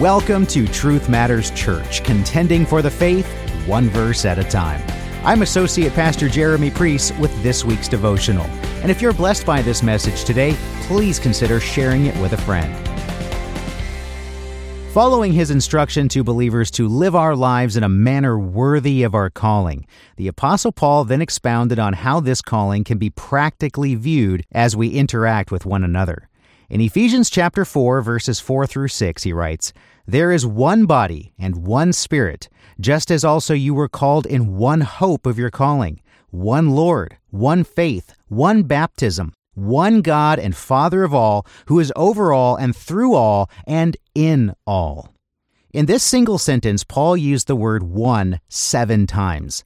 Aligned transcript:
Welcome 0.00 0.46
to 0.48 0.68
Truth 0.68 1.08
Matters 1.08 1.50
Church, 1.52 2.04
contending 2.04 2.66
for 2.66 2.82
the 2.82 2.90
faith, 2.90 3.26
one 3.66 3.88
verse 3.88 4.26
at 4.26 4.38
a 4.38 4.44
time. 4.44 4.82
I'm 5.24 5.40
Associate 5.40 5.90
Pastor 5.94 6.28
Jeremy 6.28 6.70
Priest 6.70 7.16
with 7.16 7.42
this 7.42 7.64
week's 7.64 7.88
devotional. 7.88 8.44
And 8.82 8.90
if 8.90 9.00
you're 9.00 9.14
blessed 9.14 9.46
by 9.46 9.62
this 9.62 9.82
message 9.82 10.24
today, 10.24 10.54
please 10.82 11.18
consider 11.18 11.60
sharing 11.60 12.04
it 12.04 12.16
with 12.20 12.34
a 12.34 12.36
friend. 12.36 12.70
Following 14.92 15.32
his 15.32 15.50
instruction 15.50 16.10
to 16.10 16.22
believers 16.22 16.70
to 16.72 16.88
live 16.88 17.16
our 17.16 17.34
lives 17.34 17.74
in 17.74 17.82
a 17.82 17.88
manner 17.88 18.38
worthy 18.38 19.02
of 19.02 19.14
our 19.14 19.30
calling, 19.30 19.86
the 20.16 20.28
Apostle 20.28 20.72
Paul 20.72 21.06
then 21.06 21.22
expounded 21.22 21.78
on 21.78 21.94
how 21.94 22.20
this 22.20 22.42
calling 22.42 22.84
can 22.84 22.98
be 22.98 23.08
practically 23.08 23.94
viewed 23.94 24.44
as 24.52 24.76
we 24.76 24.90
interact 24.90 25.50
with 25.50 25.64
one 25.64 25.82
another. 25.82 26.28
In 26.68 26.80
Ephesians 26.80 27.30
chapter 27.30 27.64
4 27.64 28.02
verses 28.02 28.40
4 28.40 28.66
through 28.66 28.88
6 28.88 29.22
he 29.22 29.32
writes, 29.32 29.72
There 30.04 30.32
is 30.32 30.44
one 30.44 30.84
body 30.84 31.32
and 31.38 31.64
one 31.64 31.92
spirit, 31.92 32.48
just 32.80 33.08
as 33.12 33.24
also 33.24 33.54
you 33.54 33.72
were 33.72 33.88
called 33.88 34.26
in 34.26 34.56
one 34.56 34.80
hope 34.80 35.26
of 35.26 35.38
your 35.38 35.50
calling, 35.50 36.00
one 36.30 36.70
Lord, 36.70 37.18
one 37.30 37.62
faith, 37.62 38.14
one 38.26 38.64
baptism, 38.64 39.32
one 39.54 40.02
God 40.02 40.40
and 40.40 40.56
Father 40.56 41.04
of 41.04 41.14
all, 41.14 41.46
who 41.66 41.78
is 41.78 41.92
over 41.94 42.32
all 42.32 42.56
and 42.56 42.74
through 42.74 43.14
all 43.14 43.48
and 43.64 43.96
in 44.16 44.52
all. 44.66 45.14
In 45.72 45.86
this 45.86 46.02
single 46.02 46.38
sentence, 46.38 46.82
Paul 46.82 47.16
used 47.16 47.46
the 47.46 47.54
word 47.54 47.84
one 47.84 48.40
seven 48.48 49.06
times. 49.06 49.64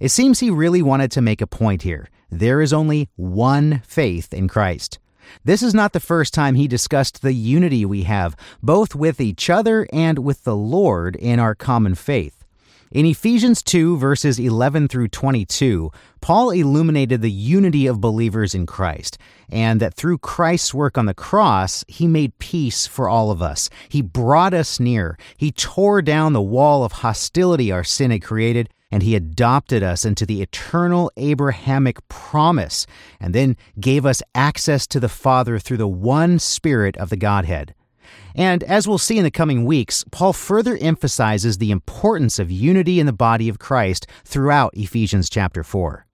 It 0.00 0.08
seems 0.08 0.40
he 0.40 0.50
really 0.50 0.82
wanted 0.82 1.12
to 1.12 1.22
make 1.22 1.40
a 1.40 1.46
point 1.46 1.82
here. 1.82 2.08
There 2.28 2.60
is 2.60 2.72
only 2.72 3.08
one 3.14 3.82
faith 3.86 4.34
in 4.34 4.48
Christ. 4.48 4.98
This 5.44 5.62
is 5.62 5.74
not 5.74 5.92
the 5.92 6.00
first 6.00 6.34
time 6.34 6.54
he 6.54 6.68
discussed 6.68 7.22
the 7.22 7.32
unity 7.32 7.84
we 7.84 8.02
have, 8.04 8.36
both 8.62 8.94
with 8.94 9.20
each 9.20 9.50
other 9.50 9.86
and 9.92 10.18
with 10.20 10.44
the 10.44 10.56
Lord 10.56 11.16
in 11.16 11.38
our 11.38 11.54
common 11.54 11.94
faith. 11.94 12.40
In 12.92 13.06
Ephesians 13.06 13.62
2, 13.62 13.98
verses 13.98 14.40
11 14.40 14.88
through 14.88 15.06
22, 15.06 15.92
Paul 16.20 16.50
illuminated 16.50 17.22
the 17.22 17.30
unity 17.30 17.86
of 17.86 18.00
believers 18.00 18.52
in 18.52 18.66
Christ, 18.66 19.16
and 19.48 19.80
that 19.80 19.94
through 19.94 20.18
Christ's 20.18 20.74
work 20.74 20.98
on 20.98 21.06
the 21.06 21.14
cross, 21.14 21.84
he 21.86 22.08
made 22.08 22.36
peace 22.40 22.88
for 22.88 23.08
all 23.08 23.30
of 23.30 23.40
us. 23.40 23.70
He 23.88 24.02
brought 24.02 24.52
us 24.52 24.80
near. 24.80 25.16
He 25.36 25.52
tore 25.52 26.02
down 26.02 26.32
the 26.32 26.42
wall 26.42 26.82
of 26.82 26.90
hostility 26.90 27.70
our 27.70 27.84
sin 27.84 28.10
had 28.10 28.22
created, 28.22 28.68
and 28.90 29.02
he 29.02 29.14
adopted 29.14 29.82
us 29.82 30.04
into 30.04 30.26
the 30.26 30.42
eternal 30.42 31.10
Abrahamic 31.16 32.06
promise, 32.08 32.86
and 33.20 33.34
then 33.34 33.56
gave 33.78 34.04
us 34.04 34.22
access 34.34 34.86
to 34.88 35.00
the 35.00 35.08
Father 35.08 35.58
through 35.58 35.76
the 35.76 35.88
one 35.88 36.38
Spirit 36.38 36.96
of 36.96 37.10
the 37.10 37.16
Godhead. 37.16 37.74
And 38.34 38.62
as 38.64 38.88
we'll 38.88 38.98
see 38.98 39.18
in 39.18 39.24
the 39.24 39.30
coming 39.30 39.64
weeks, 39.64 40.04
Paul 40.10 40.32
further 40.32 40.76
emphasizes 40.80 41.58
the 41.58 41.70
importance 41.70 42.38
of 42.38 42.50
unity 42.50 43.00
in 43.00 43.06
the 43.06 43.12
body 43.12 43.48
of 43.48 43.58
Christ 43.58 44.06
throughout 44.24 44.72
Ephesians 44.74 45.28
chapter 45.30 45.62
4. 45.62 46.06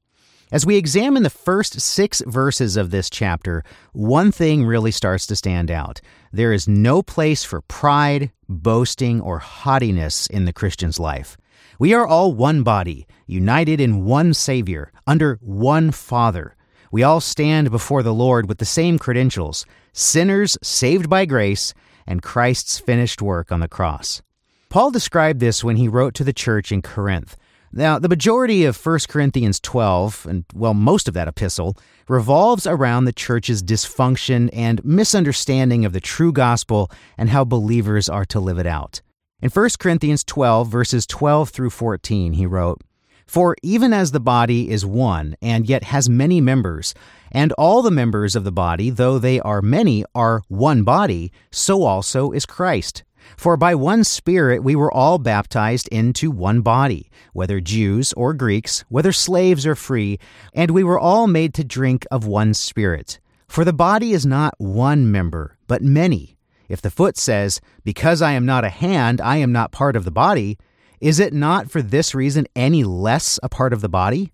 As 0.52 0.64
we 0.64 0.77
examine 0.77 1.24
the 1.24 1.30
first 1.30 1.80
six 1.80 2.22
verses 2.24 2.77
of 2.77 2.91
this 2.91 3.10
chapter, 3.10 3.64
one 3.92 4.30
thing 4.30 4.64
really 4.64 4.92
starts 4.92 5.27
to 5.27 5.36
stand 5.36 5.72
out. 5.72 6.00
There 6.32 6.52
is 6.52 6.69
no 6.69 7.02
place 7.02 7.42
for 7.42 7.62
pride, 7.62 8.30
boasting, 8.48 9.20
or 9.20 9.41
haughtiness 9.41 10.28
in 10.28 10.44
the 10.44 10.52
Christian's 10.52 11.00
life. 11.00 11.36
We 11.78 11.92
are 11.92 12.06
all 12.06 12.32
one 12.32 12.62
body, 12.62 13.06
united 13.27 13.82
in 13.82 14.06
one 14.06 14.32
Savior, 14.32 14.92
under 15.06 15.38
one 15.42 15.91
Father. 15.91 16.56
We 16.91 17.02
all 17.02 17.20
stand 17.20 17.70
before 17.70 18.02
the 18.02 18.14
Lord 18.14 18.48
with 18.48 18.58
the 18.58 18.64
same 18.64 18.98
credentials 18.98 19.66
sinners 19.92 20.56
saved 20.62 21.10
by 21.10 21.27
grace, 21.27 21.74
and 22.06 22.22
Christ's 22.22 22.78
finished 22.78 23.20
work 23.20 23.52
on 23.52 23.60
the 23.60 23.69
cross. 23.69 24.22
Paul 24.70 24.91
described 24.91 25.41
this 25.41 25.62
when 25.62 25.77
he 25.77 25.88
wrote 25.88 26.14
to 26.14 26.24
the 26.24 26.32
church 26.32 26.72
in 26.72 26.80
Corinth. 26.82 27.36
Now, 27.72 27.98
the 27.98 28.08
majority 28.08 28.64
of 28.64 28.84
1 28.84 29.00
Corinthians 29.08 29.60
12, 29.60 30.26
and 30.28 30.44
well, 30.54 30.75
most 30.75 31.08
of 31.08 31.14
that 31.14 31.28
epistle, 31.28 31.76
revolves 32.08 32.66
around 32.66 33.04
the 33.04 33.12
church's 33.12 33.62
dysfunction 33.62 34.48
and 34.53 34.82
misunderstanding 34.84 35.84
of 35.84 35.93
the 35.93 36.00
true 36.00 36.32
gospel 36.32 36.91
and 37.19 37.28
how 37.28 37.44
believers 37.44 38.08
are 38.08 38.25
to 38.26 38.41
live 38.41 38.58
it 38.58 38.66
out. 38.66 39.03
In 39.42 39.50
1 39.50 39.69
Corinthians 39.78 40.24
12, 40.24 40.66
verses 40.66 41.06
12 41.06 41.50
through 41.50 41.69
14, 41.69 42.32
he 42.32 42.47
wrote, 42.47 42.80
For 43.26 43.54
even 43.62 43.92
as 43.92 44.12
the 44.12 44.19
body 44.19 44.70
is 44.70 44.86
one, 44.86 45.36
and 45.42 45.69
yet 45.69 45.84
has 45.84 46.08
many 46.08 46.41
members, 46.41 46.94
and 47.30 47.52
all 47.52 47.82
the 47.82 47.91
members 47.91 48.34
of 48.34 48.44
the 48.44 48.52
body, 48.52 48.88
though 48.88 49.19
they 49.19 49.38
are 49.41 49.60
many, 49.60 50.06
are 50.14 50.42
one 50.48 50.84
body, 50.84 51.32
so 51.50 51.82
also 51.82 52.32
is 52.32 52.46
Christ. 52.46 53.04
For 53.36 53.58
by 53.58 53.75
one 53.75 54.04
Spirit 54.04 54.64
we 54.64 54.75
were 54.75 54.91
all 54.91 55.19
baptized 55.19 55.88
into 55.88 56.30
one 56.30 56.62
body, 56.62 57.10
whether 57.34 57.60
Jews 57.60 58.14
or 58.14 58.32
Greeks, 58.32 58.86
whether 58.88 59.12
slaves 59.12 59.66
or 59.66 59.75
free, 59.75 60.19
and 60.54 60.70
we 60.70 60.82
were 60.82 60.98
all 60.98 61.26
made 61.26 61.52
to 61.54 61.64
drink 61.64 62.06
of 62.10 62.26
one 62.26 62.54
Spirit. 62.54 63.20
For 63.48 63.66
the 63.66 63.75
body 63.75 64.12
is 64.12 64.25
not 64.25 64.54
one 64.56 65.12
member, 65.12 65.58
but 65.66 65.82
many. 65.82 66.35
If 66.69 66.82
the 66.82 66.91
foot 66.91 67.16
says, 67.16 67.60
Because 67.84 68.22
I 68.22 68.32
am 68.32 68.47
not 68.47 68.65
a 68.65 68.69
hand, 68.69 69.21
I 69.21 69.37
am 69.38 69.53
not 69.53 69.72
part 69.72 69.97
of 69.97 70.04
the 70.04 70.10
body, 70.10 70.59
is 71.00 71.21
it 71.21 71.32
not 71.32 71.71
for 71.71 71.82
this 71.82 72.15
reason 72.15 72.47
any 72.56 72.82
less 72.82 73.38
a 73.43 73.49
part 73.49 73.72
of 73.72 73.81
the 73.81 73.88
body? 73.88 74.32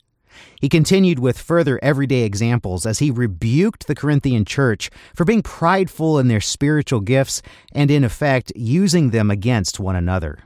He 0.60 0.68
continued 0.68 1.18
with 1.18 1.38
further 1.38 1.78
everyday 1.82 2.22
examples 2.22 2.86
as 2.86 3.00
he 3.00 3.10
rebuked 3.10 3.86
the 3.86 3.94
Corinthian 3.94 4.44
church 4.44 4.90
for 5.14 5.24
being 5.24 5.42
prideful 5.42 6.18
in 6.18 6.28
their 6.28 6.40
spiritual 6.40 7.00
gifts 7.00 7.42
and, 7.72 7.90
in 7.90 8.04
effect, 8.04 8.52
using 8.54 9.10
them 9.10 9.30
against 9.30 9.80
one 9.80 9.96
another. 9.96 10.38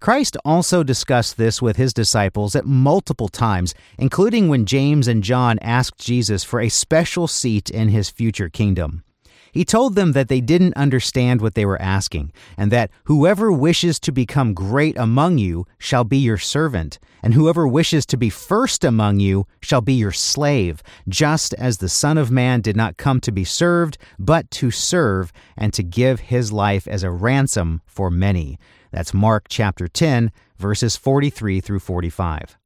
Christ 0.00 0.36
also 0.46 0.82
discussed 0.82 1.36
this 1.36 1.60
with 1.60 1.76
his 1.76 1.92
disciples 1.92 2.56
at 2.56 2.64
multiple 2.64 3.28
times, 3.28 3.74
including 3.98 4.48
when 4.48 4.64
James 4.64 5.06
and 5.06 5.22
John 5.22 5.58
asked 5.60 5.98
Jesus 5.98 6.42
for 6.42 6.58
a 6.58 6.70
special 6.70 7.28
seat 7.28 7.68
in 7.68 7.90
his 7.90 8.08
future 8.08 8.48
kingdom. 8.48 9.04
He 9.52 9.64
told 9.64 9.94
them 9.94 10.12
that 10.12 10.28
they 10.28 10.40
didn't 10.40 10.76
understand 10.76 11.40
what 11.40 11.54
they 11.54 11.66
were 11.66 11.80
asking, 11.80 12.32
and 12.56 12.70
that 12.70 12.90
whoever 13.04 13.50
wishes 13.50 13.98
to 14.00 14.12
become 14.12 14.54
great 14.54 14.96
among 14.96 15.38
you 15.38 15.66
shall 15.78 16.04
be 16.04 16.18
your 16.18 16.38
servant, 16.38 16.98
and 17.22 17.34
whoever 17.34 17.66
wishes 17.66 18.06
to 18.06 18.16
be 18.16 18.30
first 18.30 18.84
among 18.84 19.20
you 19.20 19.46
shall 19.60 19.80
be 19.80 19.94
your 19.94 20.12
slave, 20.12 20.82
just 21.08 21.52
as 21.54 21.78
the 21.78 21.88
Son 21.88 22.16
of 22.16 22.30
Man 22.30 22.60
did 22.60 22.76
not 22.76 22.96
come 22.96 23.20
to 23.20 23.32
be 23.32 23.44
served, 23.44 23.98
but 24.18 24.50
to 24.52 24.70
serve, 24.70 25.32
and 25.56 25.72
to 25.72 25.82
give 25.82 26.20
his 26.20 26.52
life 26.52 26.86
as 26.86 27.02
a 27.02 27.10
ransom 27.10 27.82
for 27.86 28.10
many. 28.10 28.58
That's 28.92 29.14
Mark 29.14 29.46
chapter 29.48 29.88
10, 29.88 30.32
verses 30.58 30.96
43 30.96 31.60
through 31.60 31.80
45. 31.80 32.59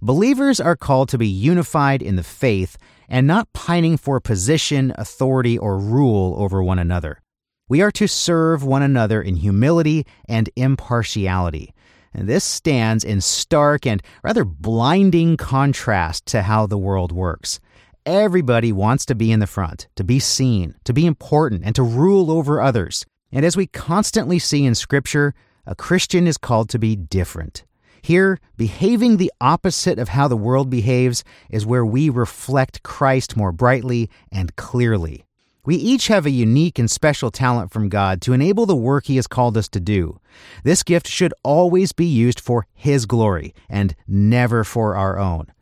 Believers 0.00 0.60
are 0.60 0.76
called 0.76 1.08
to 1.08 1.18
be 1.18 1.26
unified 1.26 2.02
in 2.02 2.14
the 2.14 2.22
faith 2.22 2.78
and 3.08 3.26
not 3.26 3.52
pining 3.52 3.96
for 3.96 4.20
position, 4.20 4.92
authority, 4.96 5.58
or 5.58 5.76
rule 5.76 6.36
over 6.38 6.62
one 6.62 6.78
another. 6.78 7.20
We 7.68 7.82
are 7.82 7.90
to 7.92 8.06
serve 8.06 8.62
one 8.62 8.82
another 8.82 9.20
in 9.20 9.36
humility 9.36 10.06
and 10.28 10.48
impartiality. 10.54 11.74
And 12.14 12.28
this 12.28 12.44
stands 12.44 13.02
in 13.02 13.20
stark 13.20 13.86
and 13.86 14.00
rather 14.22 14.44
blinding 14.44 15.36
contrast 15.36 16.26
to 16.26 16.42
how 16.42 16.66
the 16.66 16.78
world 16.78 17.10
works. 17.10 17.58
Everybody 18.06 18.72
wants 18.72 19.04
to 19.06 19.16
be 19.16 19.32
in 19.32 19.40
the 19.40 19.46
front, 19.48 19.88
to 19.96 20.04
be 20.04 20.20
seen, 20.20 20.76
to 20.84 20.92
be 20.92 21.06
important, 21.06 21.62
and 21.64 21.74
to 21.74 21.82
rule 21.82 22.30
over 22.30 22.60
others. 22.60 23.04
And 23.32 23.44
as 23.44 23.56
we 23.56 23.66
constantly 23.66 24.38
see 24.38 24.64
in 24.64 24.74
Scripture, 24.74 25.34
a 25.66 25.74
Christian 25.74 26.26
is 26.26 26.38
called 26.38 26.70
to 26.70 26.78
be 26.78 26.94
different. 26.94 27.64
Here, 28.02 28.38
behaving 28.56 29.16
the 29.16 29.32
opposite 29.40 29.98
of 29.98 30.10
how 30.10 30.28
the 30.28 30.36
world 30.36 30.70
behaves 30.70 31.24
is 31.50 31.66
where 31.66 31.84
we 31.84 32.08
reflect 32.08 32.82
Christ 32.82 33.36
more 33.36 33.52
brightly 33.52 34.10
and 34.30 34.54
clearly. 34.56 35.24
We 35.64 35.76
each 35.76 36.08
have 36.08 36.24
a 36.24 36.30
unique 36.30 36.78
and 36.78 36.90
special 36.90 37.30
talent 37.30 37.72
from 37.72 37.90
God 37.90 38.22
to 38.22 38.32
enable 38.32 38.64
the 38.64 38.74
work 38.74 39.04
He 39.04 39.16
has 39.16 39.26
called 39.26 39.56
us 39.56 39.68
to 39.68 39.80
do. 39.80 40.18
This 40.64 40.82
gift 40.82 41.06
should 41.06 41.34
always 41.42 41.92
be 41.92 42.06
used 42.06 42.40
for 42.40 42.66
His 42.72 43.04
glory 43.04 43.54
and 43.68 43.94
never 44.06 44.64
for 44.64 44.96
our 44.96 45.18
own. 45.18 45.52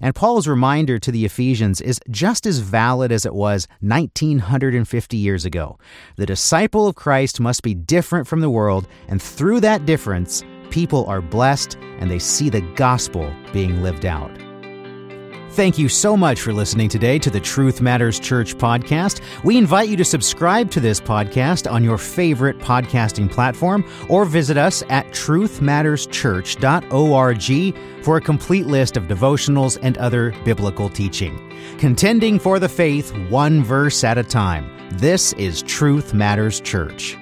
And 0.00 0.14
Paul's 0.14 0.48
reminder 0.48 0.98
to 0.98 1.10
the 1.10 1.24
Ephesians 1.24 1.80
is 1.80 2.00
just 2.10 2.46
as 2.46 2.58
valid 2.58 3.12
as 3.12 3.24
it 3.24 3.34
was 3.34 3.66
1950 3.80 5.16
years 5.16 5.44
ago. 5.44 5.78
The 6.16 6.26
disciple 6.26 6.86
of 6.86 6.94
Christ 6.94 7.40
must 7.40 7.62
be 7.62 7.74
different 7.74 8.26
from 8.26 8.40
the 8.40 8.50
world, 8.50 8.86
and 9.08 9.22
through 9.22 9.60
that 9.60 9.86
difference, 9.86 10.44
people 10.76 11.06
are 11.06 11.22
blessed 11.22 11.78
and 12.00 12.10
they 12.10 12.18
see 12.18 12.50
the 12.50 12.60
gospel 12.74 13.32
being 13.50 13.82
lived 13.82 14.04
out. 14.04 14.30
Thank 15.52 15.78
you 15.78 15.88
so 15.88 16.18
much 16.18 16.42
for 16.42 16.52
listening 16.52 16.90
today 16.90 17.18
to 17.20 17.30
the 17.30 17.40
Truth 17.40 17.80
Matters 17.80 18.20
Church 18.20 18.54
podcast. 18.58 19.22
We 19.42 19.56
invite 19.56 19.88
you 19.88 19.96
to 19.96 20.04
subscribe 20.04 20.70
to 20.72 20.80
this 20.80 21.00
podcast 21.00 21.72
on 21.72 21.82
your 21.82 21.96
favorite 21.96 22.58
podcasting 22.58 23.32
platform 23.32 23.90
or 24.10 24.26
visit 24.26 24.58
us 24.58 24.82
at 24.90 25.06
truthmatterschurch.org 25.12 28.04
for 28.04 28.18
a 28.18 28.20
complete 28.20 28.66
list 28.66 28.98
of 28.98 29.04
devotionals 29.04 29.78
and 29.80 29.96
other 29.96 30.34
biblical 30.44 30.90
teaching. 30.90 31.40
Contending 31.78 32.38
for 32.38 32.58
the 32.58 32.68
faith 32.68 33.16
one 33.30 33.64
verse 33.64 34.04
at 34.04 34.18
a 34.18 34.22
time. 34.22 34.70
This 34.98 35.32
is 35.34 35.62
Truth 35.62 36.12
Matters 36.12 36.60
Church. 36.60 37.16